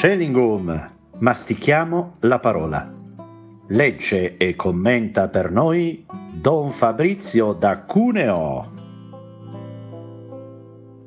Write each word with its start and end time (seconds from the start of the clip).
Celingum, 0.00 0.92
mastichiamo 1.18 2.16
la 2.20 2.38
parola. 2.38 2.90
Legge 3.68 4.38
e 4.38 4.56
commenta 4.56 5.28
per 5.28 5.50
noi 5.50 6.06
Don 6.32 6.70
Fabrizio 6.70 7.52
da 7.52 7.80
Cuneo. 7.80 8.72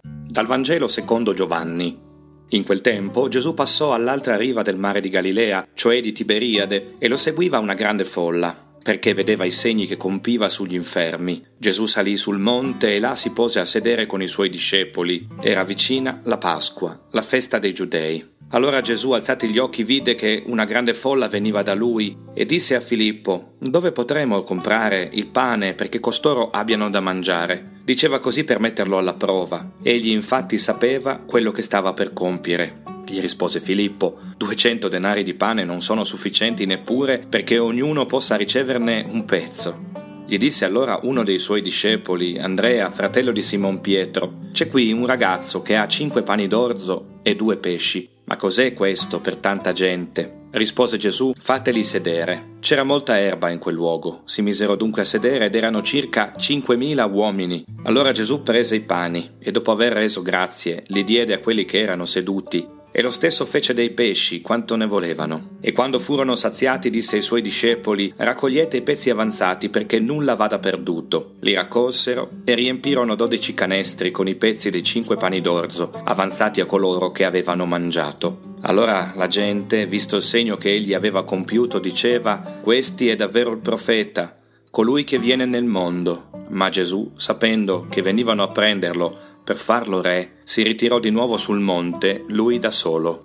Dal 0.00 0.46
Vangelo 0.46 0.88
secondo 0.88 1.34
Giovanni. 1.34 2.00
In 2.48 2.64
quel 2.64 2.80
tempo 2.80 3.28
Gesù 3.28 3.52
passò 3.52 3.92
all'altra 3.92 4.38
riva 4.38 4.62
del 4.62 4.78
mare 4.78 5.00
di 5.00 5.10
Galilea, 5.10 5.68
cioè 5.74 6.00
di 6.00 6.12
Tiberiade, 6.12 6.94
e 6.96 7.08
lo 7.08 7.18
seguiva 7.18 7.58
una 7.58 7.74
grande 7.74 8.06
folla, 8.06 8.56
perché 8.82 9.12
vedeva 9.12 9.44
i 9.44 9.50
segni 9.50 9.84
che 9.84 9.98
compiva 9.98 10.48
sugli 10.48 10.72
infermi. 10.72 11.44
Gesù 11.58 11.84
salì 11.84 12.16
sul 12.16 12.38
monte 12.38 12.94
e 12.94 13.00
là 13.00 13.14
si 13.14 13.32
pose 13.32 13.60
a 13.60 13.66
sedere 13.66 14.06
con 14.06 14.22
i 14.22 14.26
suoi 14.26 14.48
discepoli. 14.48 15.28
Era 15.42 15.62
vicina 15.64 16.22
la 16.24 16.38
Pasqua, 16.38 16.98
la 17.10 17.20
festa 17.20 17.58
dei 17.58 17.74
Giudei. 17.74 18.36
Allora 18.50 18.80
Gesù, 18.80 19.10
alzati 19.10 19.50
gli 19.50 19.58
occhi, 19.58 19.82
vide 19.82 20.14
che 20.14 20.42
una 20.46 20.64
grande 20.64 20.94
folla 20.94 21.28
veniva 21.28 21.62
da 21.62 21.74
lui 21.74 22.16
e 22.32 22.46
disse 22.46 22.74
a 22.74 22.80
Filippo, 22.80 23.56
Dove 23.58 23.92
potremo 23.92 24.42
comprare 24.42 25.06
il 25.12 25.26
pane 25.26 25.74
perché 25.74 26.00
costoro 26.00 26.48
abbiano 26.50 26.88
da 26.88 27.00
mangiare? 27.00 27.80
Diceva 27.84 28.18
così 28.18 28.44
per 28.44 28.58
metterlo 28.58 28.96
alla 28.96 29.12
prova. 29.12 29.72
Egli 29.82 30.08
infatti 30.08 30.56
sapeva 30.56 31.18
quello 31.18 31.52
che 31.52 31.60
stava 31.60 31.92
per 31.92 32.14
compiere. 32.14 32.82
Gli 33.06 33.20
rispose 33.20 33.60
Filippo, 33.60 34.18
duecento 34.38 34.88
denari 34.88 35.24
di 35.24 35.34
pane 35.34 35.64
non 35.64 35.82
sono 35.82 36.02
sufficienti 36.02 36.64
neppure 36.64 37.18
perché 37.28 37.58
ognuno 37.58 38.06
possa 38.06 38.36
riceverne 38.36 39.04
un 39.10 39.26
pezzo. 39.26 39.86
Gli 40.26 40.38
disse 40.38 40.64
allora 40.64 41.00
uno 41.02 41.22
dei 41.22 41.38
suoi 41.38 41.60
discepoli, 41.60 42.38
Andrea, 42.38 42.90
fratello 42.90 43.32
di 43.32 43.42
Simon 43.42 43.82
Pietro, 43.82 44.46
c'è 44.52 44.68
qui 44.68 44.90
un 44.92 45.04
ragazzo 45.04 45.60
che 45.60 45.76
ha 45.76 45.86
cinque 45.86 46.22
pani 46.22 46.46
d'orzo 46.46 47.20
e 47.22 47.36
due 47.36 47.58
pesci 47.58 48.16
ma 48.28 48.36
cos'è 48.36 48.74
questo 48.74 49.20
per 49.20 49.36
tanta 49.36 49.72
gente? 49.72 50.36
Rispose 50.50 50.98
Gesù, 50.98 51.32
fateli 51.38 51.82
sedere. 51.82 52.56
C'era 52.60 52.84
molta 52.84 53.18
erba 53.18 53.48
in 53.48 53.58
quel 53.58 53.74
luogo. 53.74 54.20
Si 54.24 54.42
misero 54.42 54.76
dunque 54.76 55.02
a 55.02 55.06
sedere 55.06 55.46
ed 55.46 55.54
erano 55.54 55.82
circa 55.82 56.32
cinquemila 56.36 57.06
uomini. 57.06 57.64
Allora 57.84 58.12
Gesù 58.12 58.42
prese 58.42 58.76
i 58.76 58.80
pani 58.80 59.36
e 59.38 59.50
dopo 59.50 59.70
aver 59.70 59.94
reso 59.94 60.20
grazie 60.20 60.84
li 60.88 61.04
diede 61.04 61.32
a 61.32 61.38
quelli 61.38 61.64
che 61.64 61.80
erano 61.80 62.04
seduti 62.04 62.76
e 62.90 63.02
lo 63.02 63.10
stesso 63.10 63.44
fece 63.44 63.74
dei 63.74 63.90
pesci 63.90 64.40
quanto 64.40 64.76
ne 64.76 64.86
volevano. 64.86 65.56
E 65.60 65.72
quando 65.72 65.98
furono 65.98 66.34
saziati 66.34 66.90
disse 66.90 67.16
ai 67.16 67.22
suoi 67.22 67.42
discepoli, 67.42 68.12
raccogliete 68.16 68.78
i 68.78 68.82
pezzi 68.82 69.10
avanzati 69.10 69.68
perché 69.68 69.98
nulla 70.00 70.34
vada 70.34 70.58
perduto. 70.58 71.34
Li 71.40 71.54
raccolsero 71.54 72.30
e 72.44 72.54
riempirono 72.54 73.14
dodici 73.14 73.54
canestri 73.54 74.10
con 74.10 74.26
i 74.26 74.34
pezzi 74.34 74.70
dei 74.70 74.82
cinque 74.82 75.16
pani 75.16 75.40
d'orzo, 75.40 75.92
avanzati 76.04 76.60
a 76.60 76.66
coloro 76.66 77.10
che 77.12 77.24
avevano 77.24 77.66
mangiato. 77.66 78.56
Allora 78.62 79.12
la 79.16 79.28
gente, 79.28 79.86
visto 79.86 80.16
il 80.16 80.22
segno 80.22 80.56
che 80.56 80.72
egli 80.72 80.94
aveva 80.94 81.24
compiuto, 81.24 81.78
diceva, 81.78 82.58
Questi 82.60 83.08
è 83.08 83.14
davvero 83.14 83.52
il 83.52 83.58
profeta, 83.58 84.36
colui 84.70 85.04
che 85.04 85.18
viene 85.18 85.44
nel 85.44 85.64
mondo. 85.64 86.30
Ma 86.50 86.68
Gesù, 86.70 87.12
sapendo 87.16 87.86
che 87.88 88.02
venivano 88.02 88.42
a 88.42 88.48
prenderlo, 88.48 89.27
per 89.48 89.56
farlo 89.56 90.02
re, 90.02 90.40
si 90.44 90.62
ritirò 90.62 90.98
di 90.98 91.08
nuovo 91.08 91.38
sul 91.38 91.58
monte, 91.58 92.22
lui 92.28 92.58
da 92.58 92.70
solo. 92.70 93.24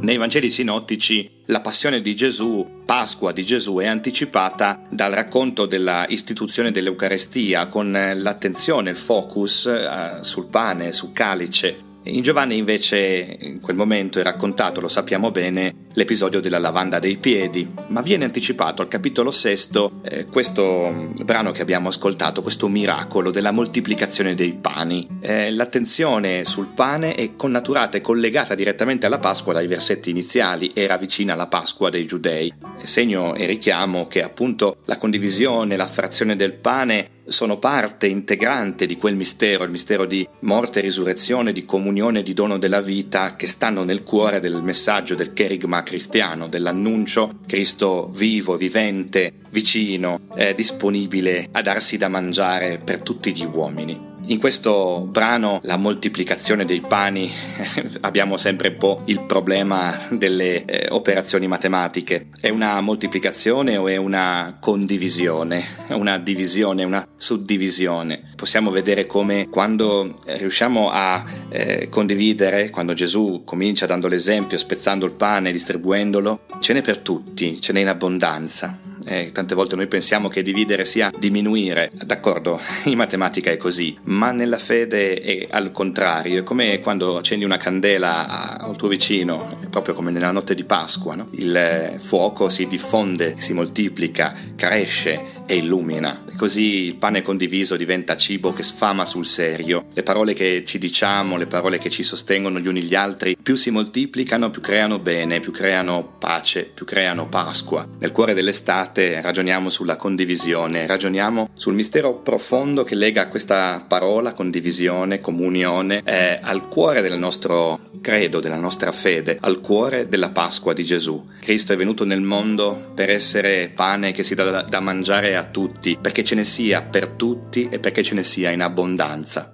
Nei 0.00 0.16
Vangeli 0.16 0.48
sinottici 0.50 1.42
la 1.46 1.60
passione 1.60 2.00
di 2.00 2.14
Gesù, 2.14 2.82
Pasqua 2.84 3.32
di 3.32 3.44
Gesù, 3.44 3.78
è 3.78 3.86
anticipata 3.86 4.80
dal 4.88 5.10
racconto 5.10 5.66
della 5.66 6.06
istituzione 6.08 6.70
dell'Eucarestia 6.70 7.66
con 7.66 7.90
l'attenzione, 7.90 8.90
il 8.90 8.96
focus 8.96 9.66
eh, 9.66 10.18
sul 10.22 10.46
pane, 10.46 10.92
sul 10.92 11.12
calice 11.12 11.86
in 12.08 12.22
Giovanni 12.22 12.56
invece 12.56 13.36
in 13.38 13.60
quel 13.60 13.76
momento 13.76 14.18
è 14.18 14.22
raccontato, 14.22 14.80
lo 14.80 14.88
sappiamo 14.88 15.30
bene, 15.30 15.77
l'episodio 15.98 16.40
della 16.40 16.60
lavanda 16.60 17.00
dei 17.00 17.16
piedi, 17.16 17.68
ma 17.88 18.02
viene 18.02 18.24
anticipato 18.24 18.82
al 18.82 18.88
capitolo 18.88 19.32
sesto 19.32 20.00
eh, 20.04 20.26
questo 20.26 21.10
brano 21.24 21.50
che 21.50 21.60
abbiamo 21.60 21.88
ascoltato, 21.88 22.40
questo 22.40 22.68
miracolo 22.68 23.32
della 23.32 23.50
moltiplicazione 23.50 24.36
dei 24.36 24.54
pani. 24.54 25.08
Eh, 25.20 25.50
l'attenzione 25.50 26.44
sul 26.44 26.68
pane 26.68 27.16
è 27.16 27.34
connaturata 27.34 27.98
e 27.98 28.00
collegata 28.00 28.54
direttamente 28.54 29.06
alla 29.06 29.18
Pasqua 29.18 29.52
dai 29.52 29.66
versetti 29.66 30.10
iniziali, 30.10 30.70
era 30.72 30.96
vicina 30.96 31.32
alla 31.32 31.48
Pasqua 31.48 31.90
dei 31.90 32.06
giudei, 32.06 32.52
segno 32.80 33.34
e 33.34 33.46
richiamo 33.46 34.06
che 34.06 34.22
appunto 34.22 34.76
la 34.84 34.98
condivisione, 34.98 35.74
la 35.76 35.86
frazione 35.88 36.36
del 36.36 36.54
pane 36.54 37.16
sono 37.28 37.58
parte 37.58 38.06
integrante 38.06 38.86
di 38.86 38.96
quel 38.96 39.14
mistero, 39.14 39.64
il 39.64 39.70
mistero 39.70 40.06
di 40.06 40.26
morte 40.40 40.78
e 40.78 40.82
risurrezione, 40.82 41.52
di 41.52 41.64
comunione 41.64 42.20
e 42.20 42.22
di 42.22 42.34
dono 42.34 42.58
della 42.58 42.80
vita 42.80 43.36
che 43.36 43.46
stanno 43.46 43.84
nel 43.84 44.02
cuore 44.02 44.40
del 44.40 44.62
messaggio 44.62 45.14
del 45.14 45.32
cherigma 45.32 45.82
cristiano, 45.82 46.48
dell'annuncio 46.48 47.40
Cristo 47.46 48.10
vivo, 48.12 48.56
vivente, 48.56 49.32
vicino, 49.50 50.20
eh, 50.34 50.54
disponibile 50.54 51.48
a 51.52 51.62
darsi 51.62 51.96
da 51.96 52.08
mangiare 52.08 52.80
per 52.82 53.02
tutti 53.02 53.34
gli 53.34 53.44
uomini. 53.44 54.07
In 54.30 54.38
questo 54.38 55.08
brano, 55.10 55.58
la 55.62 55.78
moltiplicazione 55.78 56.66
dei 56.66 56.82
pani, 56.82 57.32
abbiamo 58.02 58.36
sempre 58.36 58.68
un 58.68 58.76
po' 58.76 59.02
il 59.06 59.22
problema 59.22 59.96
delle 60.10 60.66
eh, 60.66 60.88
operazioni 60.90 61.46
matematiche. 61.46 62.28
È 62.38 62.50
una 62.50 62.78
moltiplicazione 62.82 63.78
o 63.78 63.88
è 63.88 63.96
una 63.96 64.58
condivisione? 64.60 65.64
Una 65.92 66.18
divisione, 66.18 66.84
una 66.84 67.08
suddivisione? 67.16 68.32
Possiamo 68.36 68.70
vedere 68.70 69.06
come 69.06 69.48
quando 69.48 70.12
riusciamo 70.26 70.90
a 70.90 71.24
eh, 71.48 71.88
condividere, 71.88 72.68
quando 72.68 72.92
Gesù 72.92 73.44
comincia 73.46 73.86
dando 73.86 74.08
l'esempio, 74.08 74.58
spezzando 74.58 75.06
il 75.06 75.12
pane, 75.12 75.52
distribuendolo, 75.52 76.40
ce 76.60 76.74
n'è 76.74 76.82
per 76.82 76.98
tutti, 76.98 77.62
ce 77.62 77.72
n'è 77.72 77.80
in 77.80 77.88
abbondanza 77.88 78.87
eh, 79.08 79.30
tante 79.32 79.54
volte 79.54 79.76
noi 79.76 79.86
pensiamo 79.86 80.28
che 80.28 80.42
dividere 80.42 80.84
sia 80.84 81.10
diminuire, 81.16 81.90
d'accordo, 81.92 82.60
in 82.84 82.96
matematica 82.96 83.50
è 83.50 83.56
così, 83.56 83.96
ma 84.04 84.30
nella 84.32 84.58
fede 84.58 85.20
è 85.20 85.46
al 85.50 85.70
contrario, 85.72 86.40
è 86.40 86.42
come 86.42 86.80
quando 86.80 87.16
accendi 87.16 87.44
una 87.44 87.56
candela 87.56 88.58
al 88.58 88.76
tuo 88.76 88.88
vicino, 88.88 89.58
proprio 89.70 89.94
come 89.94 90.10
nella 90.10 90.30
notte 90.30 90.54
di 90.54 90.64
Pasqua, 90.64 91.14
no? 91.14 91.28
il 91.32 91.94
fuoco 91.98 92.48
si 92.48 92.66
diffonde, 92.66 93.36
si 93.38 93.52
moltiplica, 93.52 94.34
cresce 94.54 95.36
e 95.46 95.56
illumina. 95.56 96.24
Così 96.36 96.84
il 96.84 96.96
pane 96.96 97.22
condiviso 97.22 97.76
diventa 97.76 98.16
cibo 98.16 98.52
che 98.52 98.62
sfama 98.62 99.04
sul 99.04 99.26
serio. 99.26 99.86
Le 99.92 100.02
parole 100.02 100.34
che 100.34 100.62
ci 100.64 100.78
diciamo, 100.78 101.36
le 101.36 101.46
parole 101.46 101.78
che 101.78 101.90
ci 101.90 102.02
sostengono 102.02 102.60
gli 102.60 102.68
uni 102.68 102.82
gli 102.82 102.94
altri, 102.94 103.36
più 103.48 103.56
si 103.56 103.70
moltiplicano, 103.70 104.50
più 104.50 104.60
creano 104.60 104.98
bene, 104.98 105.40
più 105.40 105.52
creano 105.52 106.16
pace, 106.18 106.64
più 106.64 106.84
creano 106.84 107.28
Pasqua. 107.28 107.88
Nel 107.98 108.12
cuore 108.12 108.34
dell'estate 108.34 109.22
ragioniamo 109.22 109.70
sulla 109.70 109.96
condivisione, 109.96 110.86
ragioniamo 110.86 111.48
sul 111.54 111.72
mistero 111.72 112.16
profondo 112.16 112.84
che 112.84 112.94
lega 112.94 113.28
questa 113.28 113.82
parola, 113.88 114.34
condivisione, 114.34 115.20
comunione, 115.20 116.02
eh, 116.04 116.38
al 116.42 116.68
cuore 116.68 117.00
del 117.00 117.18
nostro 117.18 117.80
credo, 118.02 118.40
della 118.40 118.58
nostra 118.58 118.92
fede, 118.92 119.38
al 119.40 119.62
cuore 119.62 120.08
della 120.08 120.28
Pasqua 120.28 120.74
di 120.74 120.84
Gesù. 120.84 121.26
Cristo 121.40 121.72
è 121.72 121.76
venuto 121.76 122.04
nel 122.04 122.20
mondo 122.20 122.92
per 122.94 123.08
essere 123.08 123.72
pane 123.74 124.12
che 124.12 124.24
si 124.24 124.34
dà 124.34 124.60
da 124.60 124.80
mangiare 124.80 125.36
a 125.36 125.44
tutti, 125.44 125.96
perché 125.98 126.22
ce 126.22 126.34
ne 126.34 126.44
sia 126.44 126.82
per 126.82 127.08
tutti 127.08 127.66
e 127.70 127.78
perché 127.78 128.02
ce 128.02 128.12
ne 128.12 128.22
sia 128.22 128.50
in 128.50 128.60
abbondanza. 128.60 129.50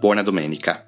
Buona 0.00 0.22
domenica. 0.22 0.86